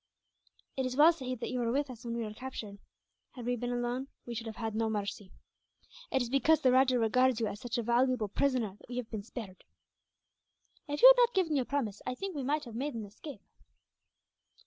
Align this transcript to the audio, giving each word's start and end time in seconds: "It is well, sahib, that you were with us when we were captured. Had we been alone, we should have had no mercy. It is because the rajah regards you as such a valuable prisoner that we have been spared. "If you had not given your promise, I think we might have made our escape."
"It 0.77 0.87
is 0.87 0.95
well, 0.97 1.13
sahib, 1.13 1.41
that 1.41 1.51
you 1.51 1.59
were 1.59 1.71
with 1.71 1.87
us 1.91 2.03
when 2.03 2.15
we 2.17 2.23
were 2.23 2.33
captured. 2.33 2.79
Had 3.33 3.45
we 3.45 3.55
been 3.55 3.71
alone, 3.71 4.07
we 4.25 4.33
should 4.33 4.47
have 4.47 4.55
had 4.55 4.73
no 4.73 4.89
mercy. 4.89 5.31
It 6.09 6.23
is 6.23 6.29
because 6.31 6.61
the 6.61 6.71
rajah 6.71 6.97
regards 6.97 7.39
you 7.39 7.45
as 7.45 7.59
such 7.59 7.77
a 7.77 7.83
valuable 7.83 8.27
prisoner 8.27 8.75
that 8.79 8.89
we 8.89 8.97
have 8.97 9.11
been 9.11 9.21
spared. 9.21 9.63
"If 10.87 11.03
you 11.03 11.07
had 11.15 11.21
not 11.21 11.35
given 11.35 11.55
your 11.55 11.65
promise, 11.65 12.01
I 12.03 12.15
think 12.15 12.35
we 12.35 12.41
might 12.41 12.63
have 12.65 12.73
made 12.73 12.95
our 12.95 13.05
escape." 13.05 13.41